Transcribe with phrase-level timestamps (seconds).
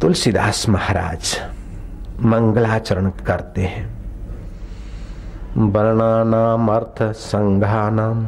[0.00, 1.36] तुलसीदास महाराज
[2.20, 3.86] मंगलाचरण करते हैं।
[5.72, 8.26] वर्णानाम अर्थ संघानाम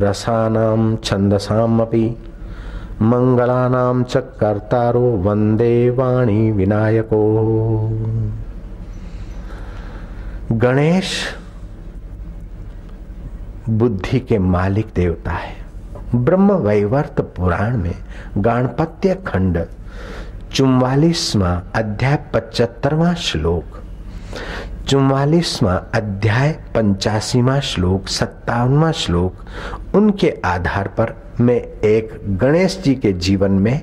[0.00, 2.16] रसानाम छंदसाम अपि
[3.02, 7.22] मंगलानाम च कर्तारो वंदे वाणी विनायको।
[10.52, 11.12] गणेश
[13.68, 15.54] बुद्धि के मालिक देवता है।
[16.14, 17.94] ब्रह्म वैवर्त पुराण में
[18.38, 19.58] गणपत्य खंड
[20.54, 23.78] चुम्वालीसवा अध्याय पचहत्तरवा श्लोक।
[24.88, 29.44] चुम्वालीसवा अध्याय पंचासीवा श्लोक, सत्तावनवा श्लोक,
[29.96, 33.80] उनके आधार पर मैं एक गणेश जी के जीवन में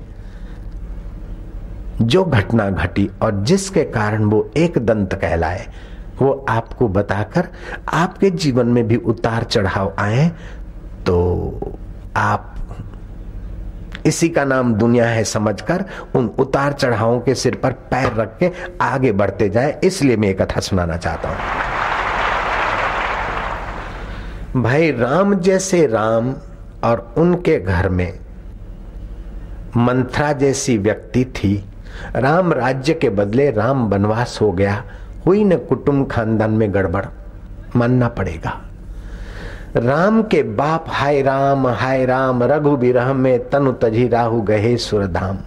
[2.02, 5.68] जो घटना घटी और जिसके कारण वो एक दंत कहलाए,
[6.22, 7.50] वो आपको बताकर
[7.94, 10.28] आपके जीवन में भी उतार चढ़ाव आए
[11.06, 11.20] तो
[12.16, 12.51] आप
[14.06, 18.52] इसी का नाम दुनिया है समझकर, उन उतार चढ़ावों के सिर पर पैर रख के
[18.82, 21.38] आगे बढ़ते जाए। इसलिए मैं कथा सुनाना चाहता हूँ।
[24.64, 26.36] भाई, राम जैसे राम
[26.84, 28.20] और उनके घर में
[29.78, 31.66] मंथरा जैसी व्यक्ति थी।
[32.16, 34.84] राम राज्य के बदले राम वनवास हो गया।
[35.26, 37.06] हुई न कुटुंब खानदान में गड़बड़,
[37.76, 38.62] मानना पड़ेगा।
[39.76, 45.38] राम के बाप हाय राम हाय राम रघु बिरह में तनु तजी राहु गहे सुरधाम।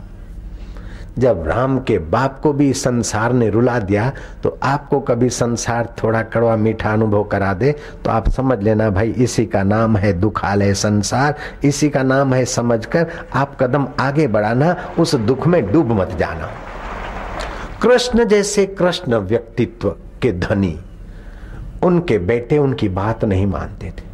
[1.18, 4.10] जब राम के बाप को भी संसार ने रुला दिया
[4.42, 7.72] तो आपको कभी संसार थोड़ा कड़वा मीठा अनुभव करा दे
[8.04, 12.44] तो आप समझ लेना भाई, इसी का नाम है दुखालय संसार, इसी का नाम है
[12.44, 16.50] समझकर आप कदम आगे बढ़ाना, उस दुख में डूब मत जाना।
[17.82, 19.88] कृष्ण जैसे कृष्ण व्यक्तित्व
[20.22, 20.78] के धनी,
[21.82, 24.12] उनके बेटे उनकी बात नहीं मानते थे।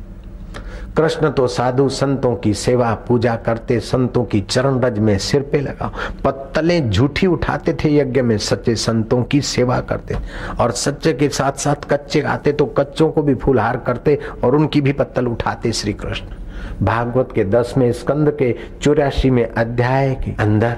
[1.00, 5.60] कृष्ण तो साधु संतों की सेवा, पूजा करते संतों की चरण रज में सिर पे
[5.60, 5.90] लगा।
[6.24, 10.16] पत्तले झूठी उठाते थे यज्ञ में, सच्चे संतों की सेवा करते।
[10.60, 14.80] और सच्चे के साथ साथ कच्चे आते तो कच्चों को भी फूलहार करते और उनकी
[14.80, 20.76] भी पत्तल उठाते श्री कृष्ण भागवत के दसवें स्कंद के चौरासी में अध्याय के अंदर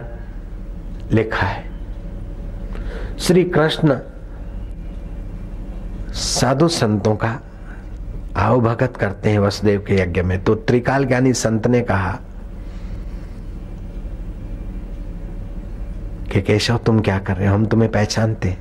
[1.12, 1.70] लिखा है
[3.18, 3.98] श्री कृष्ण
[6.14, 7.38] साधु संतों का
[8.36, 12.18] आओ भगत करते हैं वसुदेव के यज्ञ में। तो त्रिकाल ज्ञानी संत ने कहा,
[16.32, 17.54] कि केशव, तुम क्या कर रहे हो?
[17.54, 18.56] हम तुम्हें पहचानते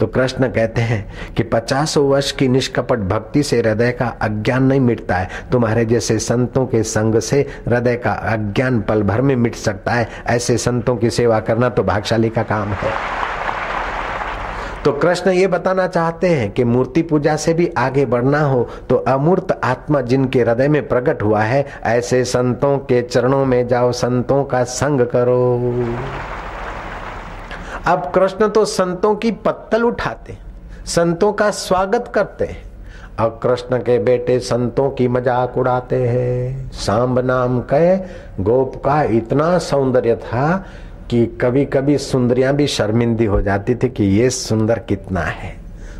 [0.00, 4.80] तो कृष्ण कहते हैं कि पचासों वर्ष की निष्कपट भक्ति से हृदय का अज्ञान नहीं
[4.80, 9.54] मिटता है। तुम्हारे जैसे संतों के संग से हृदय का अज्ञान पल भर में मिट
[9.54, 13.25] सकता है। ऐसे संतों की सेवा करना तो भागशाली का काम है।
[14.86, 18.96] तो कृष्ण ये बताना चाहते हैं कि मूर्ति पूजा से भी आगे बढ़ना हो तो
[19.08, 24.44] अमूर्त आत्मा जिनके हृदय में प्रकट हुआ है, ऐसे संतों के चरणों में जाओ, संतों
[24.44, 25.72] का संग करो।
[27.86, 30.38] अब कृष्ण तो संतों की पत्तल उठाते
[30.86, 32.62] संतों का स्वागत करते हैं,
[33.20, 37.96] और कृष्ण के बेटे संतों की मज़ाक उड़ाते हैं। सांब नाम कहे,
[38.40, 40.64] गोप का इतना सौंदर्य था
[41.10, 45.54] कि कभी कभी सुंदरियाँ भी शर्मिंदी हो जाती थी कि ये सुंदर कितना है।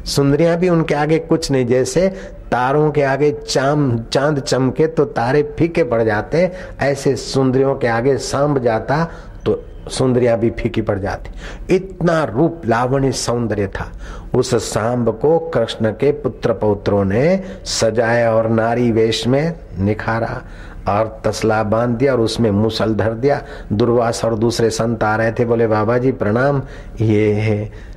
[0.06, 2.09] सुंदरियाँ भी उनके आगे कुछ नहीं, जैसे
[2.50, 6.50] तारों के आगे चाम, चाँद चमके तो तारे फीके पड़ जाते,
[6.81, 9.05] ऐसे सुंदरियों के आगे सांब जाता
[9.44, 13.91] तो सुंदरियाँ भी फीकी पड़ जाती। इतना रूप लावणी सौंदर्य था।
[14.34, 20.43] उस सांब को कृष्ण के पुत्र पौत्रों ने सजाया और नारी वेश में निखारा।
[20.88, 23.41] और तसला बाँध दिया और उसमें मुसल धर दिया।
[23.72, 26.62] दुर्वास और दूसरे संत आ रहे थे, बोले, बाबा जी, प्रणाम।
[27.00, 27.94] ये है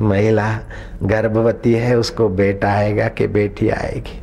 [0.00, 0.50] महिला,
[1.02, 4.20] गर्भवती है, उसको बेटा आएगा कि बेटी आएगी?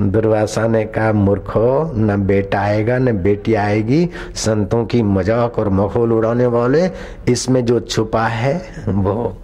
[0.00, 6.12] दुर्वासा ने कहा, मूर्खो न बेटा आएगा, न बेटी आएगी। संतों की मज़ाक और मखोल
[6.12, 6.90] उड़ाने वाले,
[7.28, 9.36] इसमें जो छुपा है, वो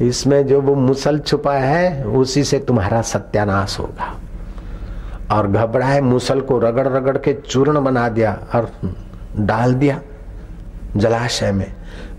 [0.00, 4.14] इसमें जो वो मुसल छुपा है, उसी से तुम्हारा सत्यानाश होगा।
[5.34, 8.70] और घबराए, मुसल को रगड़ रगड़ के चूर्ण बना दिया और
[9.38, 10.00] डाल दिया
[10.96, 11.74] जलाशय में।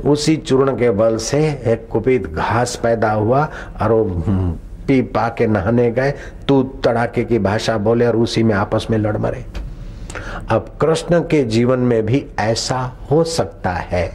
[0.06, 3.50] उसी चूर्ण के बल से एक कुपित घास पैदा हुआ
[3.82, 4.24] और वो
[4.88, 6.14] पी पा के नहाने गए।
[6.48, 9.46] तू तड़ाके की भाषा बोले और उसी में आपस में लड़ मरे।
[10.50, 12.80] अब कृष्ण के जीवन में भी ऐसा
[13.12, 14.08] हो सकता है।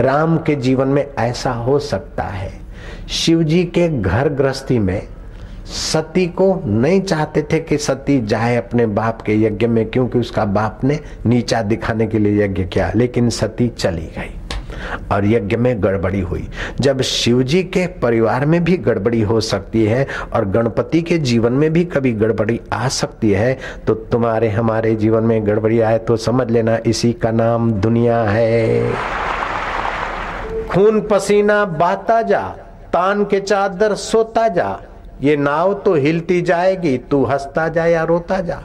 [0.00, 2.52] राम के जीवन में ऐसा हो सकता है।
[3.08, 5.08] शिव जी के घर गृहस्थी में
[5.64, 10.44] सती को नहीं चाहते थे कि सती जाए अपने बाप के यज्ञ में, क्योंकि उसका
[10.44, 14.34] बाप ने नीचा दिखाने के लिए यज्ञ किया, लेकिन सती चली गई
[15.12, 16.48] और यज्ञ में गड़बड़ी हुई।
[16.80, 21.52] जब शिव जी के परिवार में भी गड़बड़ी हो सकती है और गणपति के जीवन
[21.52, 26.16] में भी कभी गड़बड़ी आ सकती है तो तुम्हारे हमारे जीवन में गड़बड़ी आए तो
[26.16, 28.92] समझ लेना इसी का नाम दुनिया है।
[30.68, 32.42] खून पसीना बहता जा,
[32.92, 34.78] तान के चादर सोता जा
[35.20, 38.62] ये नाव तो हिलती जाएगी, तू हंसता जा या रोता जा।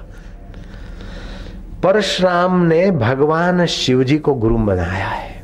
[1.84, 5.42] परशुराम ने भगवान शिव जी को गुरु बनाया है।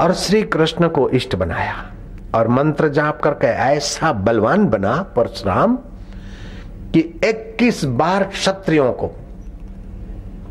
[0.00, 1.92] और श्री कृष्ण को इष्ट बनाया।
[2.34, 5.76] और मंत्र जाप करके ऐसा बलवान बना परशुराम
[6.94, 9.10] कि 21 बार क्षत्रियों को,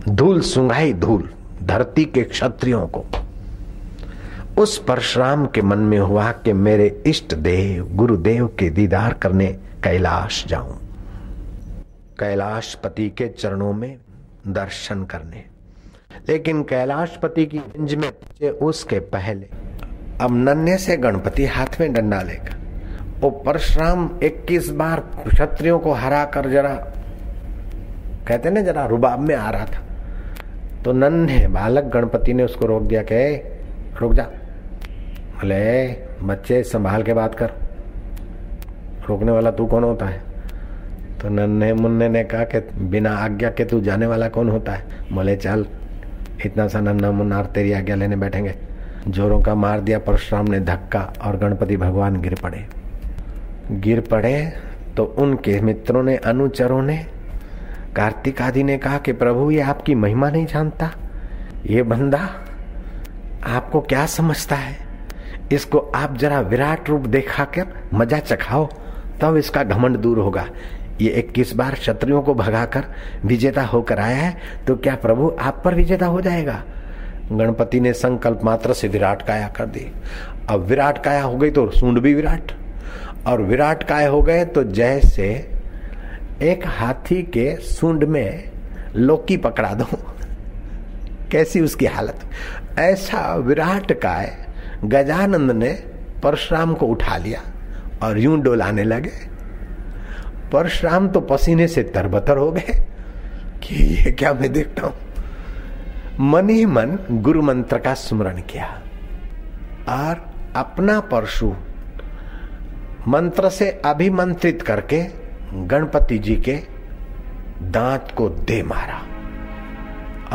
[0.09, 1.29] धूल सुंघाई धूल,
[1.63, 3.05] धरती के क्षत्रियों को
[4.61, 9.47] उस परशुराम के मन में हुआ कि मेरे इष्ट देव, गुरुदेव के दीदार करने
[9.83, 10.77] कैलाश जाऊँ।
[12.19, 13.97] कैलाशपति के चरणों में
[14.47, 15.43] दर्शन करने।
[16.29, 19.47] लेकिन कैलाशपति की गंज में पहुँचे उसके पहले,
[20.21, 22.55] अब नन्हे से गणपति हाथ में डंडा लेकर
[23.19, 26.75] वो परशुराम 21 बार क्षत्रियों को हरा कर जरा,
[28.27, 29.83] कहते ना, जरा रुबाब में आ रहा था।
[30.83, 33.43] तो नन्हे बालक गणपति ने उसको रोक दिया कि
[33.99, 34.23] रुक जा
[35.41, 35.87] बोले
[36.23, 37.51] बच्चे, संभाल के बात कर।
[39.09, 40.21] रोकने वाला तू कौन होता है?
[41.21, 44.85] तो नन्हे मुन्ने ने कहा कि बिना आज्ञा के तू जाने वाला कौन होता है?
[45.11, 45.65] बोले चल,
[46.45, 48.55] इतना सा नन्ना मुन्नार तेरी आज्ञा लेने बैठेंगे।
[49.07, 52.65] जोरों का मार दिया, परशुराम ने धक्का और गणपति भगवान गिर पड़े।
[53.71, 54.53] गिर पड़े
[54.97, 57.05] तो उनके मित्रों ने, अनुचरों ने,
[57.95, 60.91] कार्तिक आदि ने कहा कि प्रभु, ये आपकी महिमा नहीं जानता।
[61.65, 62.29] ये बंदा
[63.47, 64.90] आपको क्या समझता है?
[65.51, 68.69] इसको आप जरा विराट रूप देखा कर मज़ा चखाओ,
[69.21, 70.45] तब इसका घमंड दूर होगा।
[71.01, 72.85] ये इक्कीस बार क्षत्रियों को भगाकर
[73.25, 74.37] विजेता होकर आया है
[74.67, 76.63] तो क्या प्रभु आप पर विजेता हो जाएगा?
[77.31, 79.91] गणपति ने संकल्प मात्र से विराट काया कर दी।
[80.49, 82.51] अब विराट काया हो गई तो सूंड भी विराट।
[83.27, 85.27] और विराट काय हो गए तो जैसे
[86.41, 88.51] एक हाथी के सूंड में
[88.95, 89.85] लोकी पकड़ा दो।
[91.31, 92.19] कैसी उसकी हालत?
[92.79, 94.35] ऐसा विराट काय
[94.85, 95.71] गजानंद ने
[96.23, 97.41] परशुराम को उठा लिया
[98.03, 99.11] और यूँ डोलाने लगे।
[100.53, 102.87] परशुराम तो पसीने से तरबतर हो गए
[103.63, 104.93] कि ये क्या मैं देखता हूँ।
[106.19, 108.81] मन ही मन गुरु मंत्र का स्मरण किया
[109.89, 111.53] और अपना परशु
[113.07, 115.03] मंत्र से अभिमंत्रित करके
[115.53, 116.59] गणपति जी के
[117.61, 119.01] दांत को दे मारा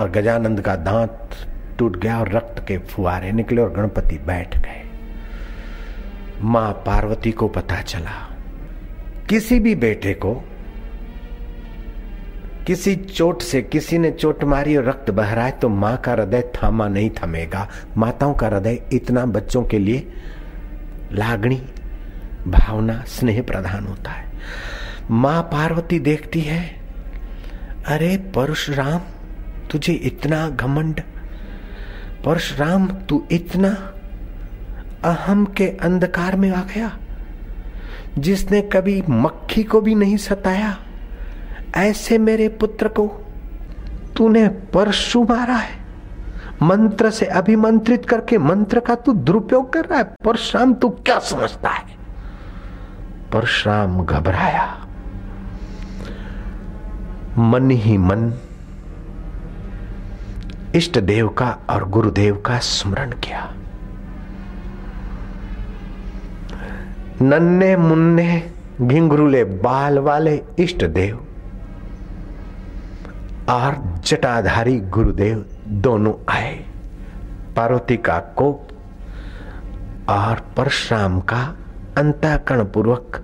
[0.00, 1.28] और गजानंद का दांत
[1.78, 4.82] टूट गया और रक्त के फुहारे निकले और गणपति बैठ गए।
[6.42, 8.10] माँ पार्वती को पता चला,
[9.28, 10.34] किसी भी बेटे को
[12.66, 16.12] किसी चोट से किसी ने चोट मारी और रक्त बह रहा है तो माँ का
[16.12, 20.06] हृदय थामा नहीं थमेगा। माताओं का हृदय इतना बच्चों के लिए
[21.12, 21.60] लागणी,
[22.48, 24.24] भावना, स्नेह प्रधान होता है।
[25.10, 26.60] माँ पार्वती देखती है,
[27.86, 29.00] अरे परशुराम,
[29.70, 31.00] तुझे इतना घमंड
[32.26, 33.68] परशुराम तू इतना
[35.04, 36.98] अहम के अंधकार में आ गया,
[38.18, 40.78] जिसने कभी मक्खी को भी नहीं सताया।
[41.76, 43.06] ऐसे मेरे पुत्र को
[44.16, 45.78] तूने परशु मारा है।
[46.62, 51.68] मंत्र से अभिमंत्रित करके मंत्र का तू दुरुपयोग कर रहा है। परशुराम, तू क्या समझता
[51.68, 51.96] है?
[53.32, 54.86] परशुराम घबराया।
[57.38, 58.32] मन ही मन
[60.76, 63.52] इष्ट देव का और गुरुदेव का स्मरण किया।
[67.22, 71.16] नन्ने मुन्ने घिंगरुले बाल वाले इष्ट देव
[73.48, 76.54] और जटाधारी गुरुदेव दोनों आए।
[77.56, 78.68] पार्वती का कोप
[80.08, 81.42] और परशुराम का
[81.98, 83.22] अंतकरण पूर्वक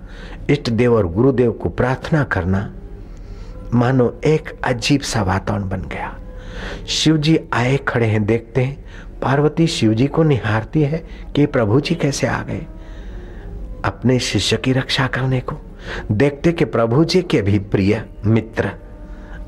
[0.49, 2.69] इष्ट देव और गुरुदेव को प्रार्थना करना
[3.73, 6.15] मानो एक अजीब सा वातावरण बन गया।
[6.87, 8.85] शिव जी आए खड़े हैं, देखते हैं।
[9.21, 11.03] पार्वती शिव जी को निहारती है
[11.35, 12.65] कि प्रभु जी कैसे आ गए।
[13.85, 15.55] अपने शिष्य की रक्षा करने को।
[16.11, 18.71] देखते कि प्रभु जी के भी प्रिय मित्र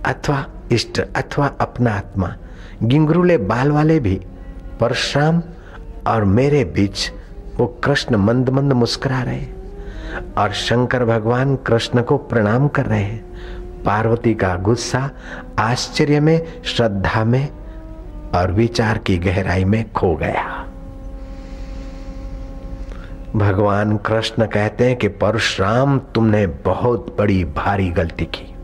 [0.05, 2.35] अथवा इष्ट अथवा अपना आत्मा।
[2.83, 4.21] गिंगरुले बाल वाले भी,
[4.79, 5.41] परशुराम
[6.07, 7.11] और मेरे बीच
[7.55, 9.45] वो कृष्ण मंद मंद मुस्कुरा रहे
[10.37, 13.25] और शंकर भगवान कृष्ण को प्रणाम कर रहे हैं।
[13.85, 15.11] पार्वती का गुस्सा,
[15.59, 17.49] आश्चर्य में, श्रद्धा में
[18.35, 20.65] और विचार की गहराई में खो गया।
[23.35, 28.55] भगवान कृष्ण कहते हैं कि परशुराम, तुमने बहुत बड़ी भारी गलती की।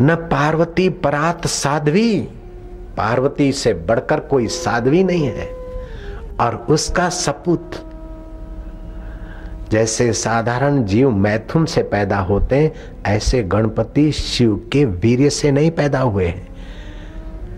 [0.00, 2.20] न पार्वती परात साध्वी,
[2.96, 5.64] पार्वती से बढ़कर कोई साध्वी नहीं है।
[6.40, 7.70] और उसका सपूत
[9.70, 12.72] जैसे साधारण जीव मैथुन से पैदा होते हैं,
[13.06, 16.48] ऐसे गणपति शिव के वीर्य से नहीं पैदा हुए हैं।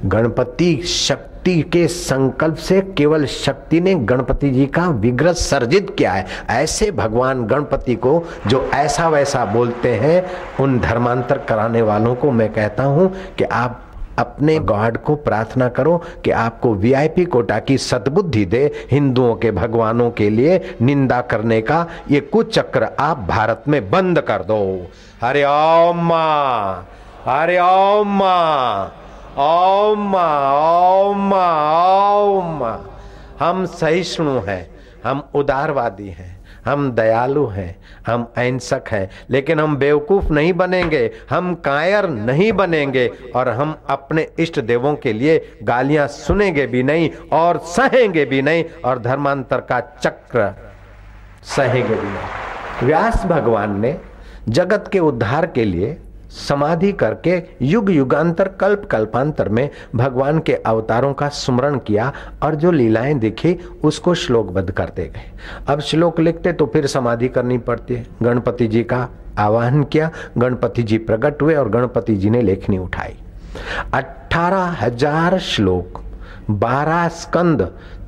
[0.04, 6.26] गणपति शक्ति के संकल्प से केवल शक्ति ने गणपति जी का विग्रह सर्जित किया है।
[6.50, 10.24] ऐसे भगवान गणपति को जो ऐसा वैसा बोलते हैं,
[10.60, 13.82] उन धर्मांतर कराने वालों को मैं कहता हूँ कि आप
[14.18, 20.10] अपने गॉड को प्रार्थना करो कि आपको वीआईपी कोटा की सद्बुद्धि दे, हिंदुओं के भगवानों
[20.10, 24.60] के लिए निंदा करने का ये कुछ चक्र आप भारत में बंद कर दो।
[25.22, 26.12] हरे ओम
[27.26, 28.22] हरे ओम
[29.38, 32.64] ओम ओम ओम
[33.40, 34.68] हम सहिष्णु हैं,
[35.04, 36.35] हम उदारवादी हैं।
[36.66, 43.06] हम दयालु हैं, हम अहिंसक हैं, लेकिन हम बेवकूफ़ नहीं बनेंगे, हम कायर नहीं बनेंगे
[43.36, 48.64] और हम अपने इष्ट देवों के लिए गालियाँ सुनेंगे भी नहीं और सहेंगे भी नहीं
[48.84, 50.54] और धर्मांतर का चक्र
[51.46, 53.96] सहेंगे भी नहीं। व्यास भगवान ने
[54.48, 55.96] जगत के उद्धार के लिए
[56.38, 62.12] समाधि करके युग युगांतर, कल्प कल्पांतर में भगवान के अवतारों का स्मरण किया
[62.42, 65.30] और जो लीलाएँ देखी, उसको श्लोकबद्ध करते गए।
[65.68, 70.82] अब श्लोक लिखते तो फिर समाधि करनी पड़ती है। गणपति जी का आवाहन किया, गणपति
[70.82, 73.16] जी प्रकट हुए और गणपति जी ने लेखनी उठाई।
[73.94, 76.02] अठारह हज़ार श्लोक,
[76.50, 77.62] बारह स्कंद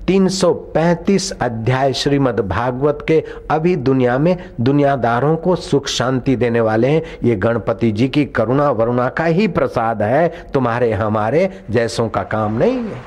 [0.09, 7.03] 335 अध्याय श्रीमद् भागवत के अभी दुनिया में दुनियादारों को सुख शांति देने वाले हैं।
[7.25, 12.59] ये गणपति जी की करुणा वरुणा का ही प्रसाद है। तुम्हारे हमारे जैसों का काम
[12.59, 13.03] नहीं है।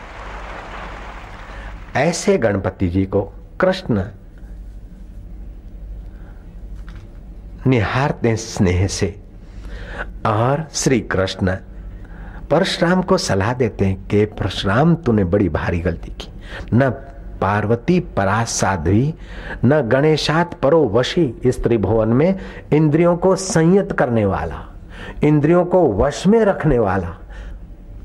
[1.96, 3.22] ऐसे गणपति जी को
[3.60, 4.03] कृष्ण
[7.67, 9.20] निहारते स्नेह से
[10.25, 11.55] और श्री कृष्ण
[12.51, 16.30] परशुराम को सलाह देते हैं, कि परशुराम, तूने बड़ी भारी गलती की।
[16.74, 16.89] न
[17.41, 19.13] पार्वती परा साध्वी
[19.65, 22.39] न गणेशात परो वशी इस त्रिभुवन में
[22.74, 24.62] इंद्रियों को संयत करने वाला,
[25.24, 27.17] इंद्रियों को वश में रखने वाला।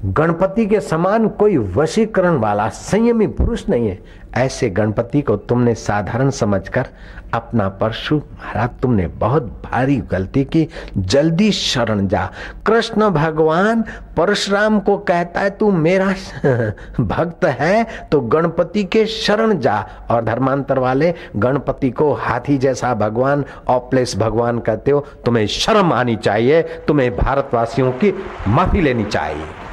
[0.04, 3.98] गणपति के समान कोई वशीकरण वाला संयमी पुरुष नहीं है।
[4.34, 6.86] ऐसे गणपति को तुमने साधारण समझकर
[7.34, 12.30] अपना परशु महाराज, तुमने बहुत भारी गलती की। जल्दी शरण जा।
[12.66, 13.84] कृष्ण भगवान
[14.16, 16.14] परशुराम को कहता है, तू मेरा
[17.00, 23.44] भक्त है तो गणपति के शरण जा। और धर्मांतर वाले, गणपति को हाथी जैसा भगवान
[23.68, 28.14] ऑपलेस भगवान कहते हो, तुम्हें शर्म आनी चाहिए, तुम्हें भारतवासियों की
[28.48, 29.65] माफ़ी लेनी चाहिए।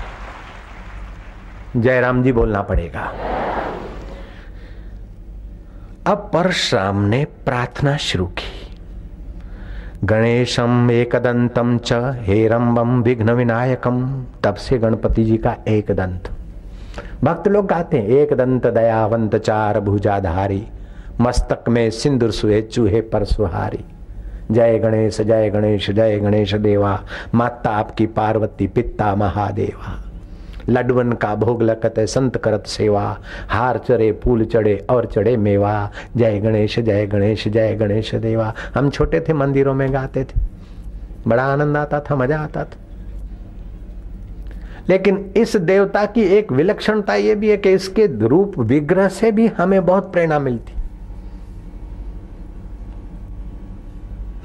[1.77, 3.13] जयराम जी बोलना पड़ेगा।
[6.07, 8.77] अब परशुराम ने प्रार्थना शुरू की।
[10.03, 16.29] गणेशम एकदंतम च हेरम्बम विघ्न विनायकम तब से गणपति जी का एक दंत
[17.23, 20.67] भक्त लोग गाते हैं एक दंत दयावंत चार भुजाधारी,
[21.21, 23.85] मस्तक में सिंदूर सुहे, चूहे पर सुहारी।
[24.51, 26.99] जय गणेश जय गणेश जय गणेश देवा,
[27.35, 30.02] माता आपकी पार्वती, पिता महादेवा।
[30.69, 33.17] लडवन का भोग लगत संत करत सेवा।
[33.47, 38.89] हार चढ़े, फूल चढ़े, और चढ़े मेवा। जय गणेश जय गणेश जय गणेश देवा। हम
[38.89, 40.41] छोटे थे, मंदिरों में गाते थे।
[41.27, 42.77] बड़ा आनंद आता था, मज़ा आता था।
[44.89, 49.47] लेकिन इस देवता की एक विलक्षणता यह भी है कि इसके रूप विग्रह से भी
[49.47, 50.73] हमें बहुत प्रेरणा मिलती।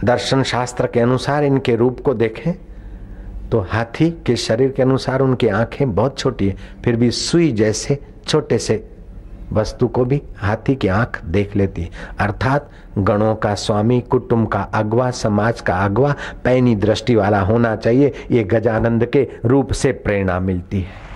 [0.04, 2.54] दर्शन शास्त्र के अनुसार इनके रूप को देखें।
[3.52, 7.98] तो हाथी के शरीर के अनुसार उनकी आँखें बहुत छोटी है, फिर भी सुई जैसे
[8.26, 8.84] छोटे से
[9.52, 11.90] वस्तु को भी हाथी की आँख देख लेती है।
[12.20, 16.14] अर्थात गणों का स्वामी, कुटुंब का अगवा, समाज का अगवा,
[16.44, 21.07] पैनी दृष्टि वाला होना चाहिए। ये गजानंद के रूप से प्रेरणा मिलती है।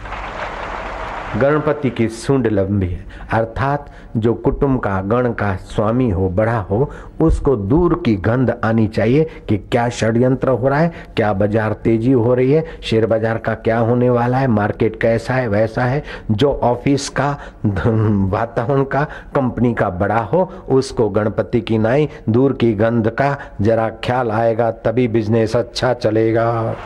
[1.36, 6.90] गणपति की सुंड लंबी है। अर्थात जो कुटुंब का, गण का स्वामी हो, बड़ा हो,
[7.20, 12.12] उसको दूर की गंध आनी चाहिए कि क्या षड्यंत्र हो रहा है, क्या बाज़ार तेज़ी
[12.12, 16.02] हो रही है, शेयर बाज़ार का क्या होने वाला है, मार्केट कैसा है, वैसा है,
[16.30, 17.30] जो ऑफ़िस का,
[17.66, 23.88] वातावरण का, कंपनी का बड़ा हो, उसको गणपति की नाई, दूर की गंध का जरा
[24.04, 26.76] ख्याल आएगा, तभी बिज़नेस अच्छा चलेगा।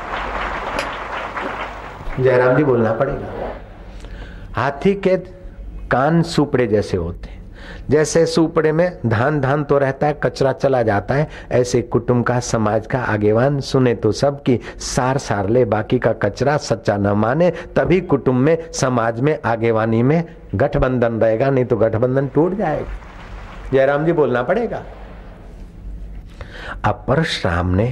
[2.21, 3.46] जयराम जी, बोलना पड़ेगा।
[4.57, 5.17] हाथी के
[5.91, 7.35] कान सुपड़े जैसे होते हैं।
[7.91, 12.41] जैसे सुपड़े में धान धान तो रहता है, कचरा चला जाता है, ऐसे कुटुंब का,
[12.41, 17.07] समाज का आगेवान सुने तो सब की सार सार ले, बाकी का कचरा सच्चा न
[17.07, 23.71] माने, तभी कुटुंब में, समाज में आगेवानी में गठबंधन रहेगा, नहीं तो गठबंधन टूट जाएगा।
[23.73, 24.83] जयराम जी, बोलना पड़ेगा।
[26.85, 27.89] अब परशुराम ने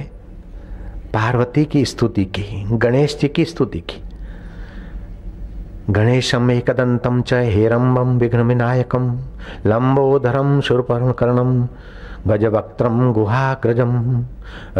[1.13, 4.04] पार्वती की स्तुति की, गणेश जी की स्तुति की।
[5.89, 9.09] गणेशम एकदंतम च हेरम्बम विघ्न विनायकम
[9.65, 11.67] लंबोधरम गज
[12.27, 13.91] गजवक्त्रम गुहाग्रजम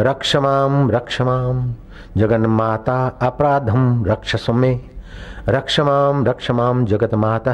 [0.07, 1.59] रक्षमाम रक्षमाम
[2.17, 4.79] जगन्माता अपराधम रक्षस में
[5.49, 7.53] रक्षमाम रक्षमाम जगत माता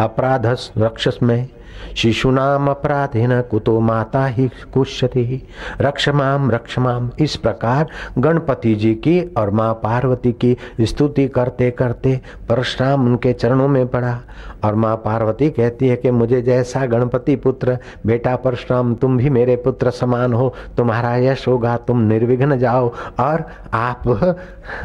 [0.00, 1.48] अपराधस रक्षस में
[1.96, 5.42] शिशुनाम अपराधेन कुतो माता ही कुश्यति
[5.80, 7.86] रक्षमाम रक्षमाम इस प्रकार
[8.18, 14.18] गणपति जी की और माँ पार्वती की स्तुति करते करते परशुराम उनके चरणों में पड़ा
[14.64, 19.56] और माँ पार्वती कहती है कि मुझे जैसा गणपति पुत्र, बेटा परशुराम, तुम भी मेरे
[19.56, 23.44] पुत्र समान हो, तुम्हारा यश होगा, तुम निर्विघ्न जाओ और
[23.74, 24.02] आप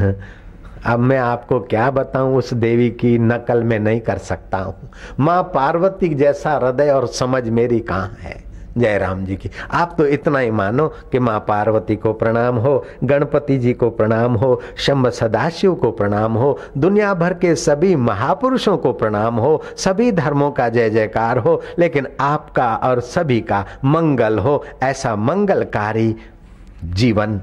[0.86, 5.42] अब मैं आपको क्या बताऊँ, उस देवी की नकल में नहीं कर सकता हूँ। माँ
[5.42, 8.44] पार्वती जैसा हृदय और समझ मेरी कहाँ है?
[8.78, 12.84] जय राम जी की। आप तो इतना ही मानो कि माँ पार्वती को प्रणाम हो,
[13.04, 18.76] गणपति जी को प्रणाम हो, शंभ सदाशिव को प्रणाम हो, दुनिया भर के सभी महापुरुषों
[18.78, 24.38] को प्रणाम हो, सभी धर्मों का जय जयकार हो, लेकिन आपका और सभी का मंगल
[24.38, 26.16] हो, ऐसा मंगलकारी
[26.84, 27.40] जीवन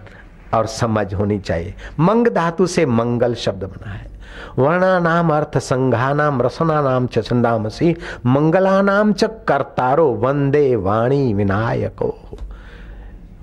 [0.53, 4.11] और समझ होनी चाहिए। मंग धातु से मंगल शब्द बना है।
[4.57, 11.33] वर्णा नाम अर्थ संघा नाम रसना नाम च छंदामसी मंगला नाम च कर्तारो, वंदे वाणी
[11.33, 12.19] विनायको।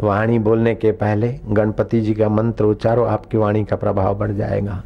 [0.01, 4.83] वाणी बोलने के पहले गणपति जी का मंत्र उच्चारो, आपकी वाणी का प्रभाव बढ़ जाएगा।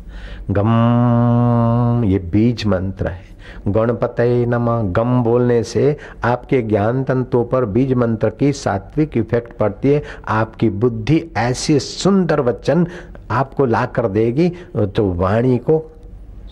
[0.51, 3.33] गम, ये बीज मंत्र है।
[3.69, 4.17] गणपत
[4.49, 10.03] नम। गम बोलने से आपके ज्ञान तंतुओं पर बीज मंत्र की सात्विक इफ़ेक्ट पड़ती है।
[10.29, 12.87] आपकी बुद्धि ऐसी सुंदर वचन
[13.31, 15.92] आपको ला कर देगी तो वाणी को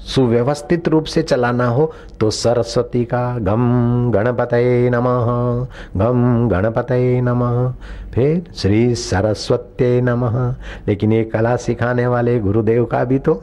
[0.06, 4.50] सुव्यवस्थित रूप से चलाना हो तो सरस्वती का गम गणपत
[4.94, 5.06] नम,
[5.96, 6.86] गम गणपत
[7.22, 7.42] नम।
[8.12, 10.26] फिर श्री सरस्वती नम।
[10.88, 13.42] लेकिन ये कला सिखाने वाले गुरुदेव का भी तो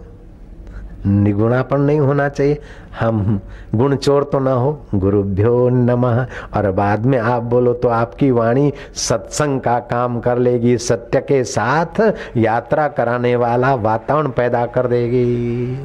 [1.06, 2.60] निगुणापन नहीं होना चाहिए।
[3.00, 3.40] हम
[3.76, 8.74] गुण चोर तो ना हो, गुरुभ्यो नमः। और बाद में आप बोलो तो आपकी वाणी
[8.96, 12.02] सत्संग का काम कर लेगी, सत्य के साथ
[12.38, 15.78] यात्रा कराने वाला वातावरण पैदा कर देगी।